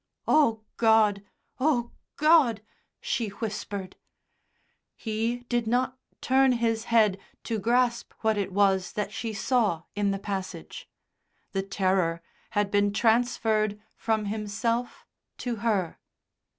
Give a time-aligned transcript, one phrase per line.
[0.27, 1.21] "Oh, God!
[1.59, 2.63] Oh, God!"
[3.01, 3.97] she whispered.
[4.95, 10.09] He did not turn his head to grasp what it was that she saw in
[10.09, 10.89] the passage.
[11.51, 12.23] The terror
[12.57, 15.05] had been transferred from himself
[15.37, 15.99] to her.